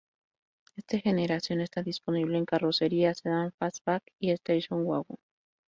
Esta 0.77 0.97
generación 0.97 1.61
está 1.61 1.83
disponible 1.83 2.39
en 2.39 2.45
carrocería 2.45 3.13
sedán, 3.13 3.51
fastback 3.59 4.01
y 4.17 4.31
station 4.31 4.83
wagon. 4.83 5.17